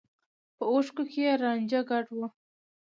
[0.57, 2.19] په اوښکو کې يې رانجه ګډ و.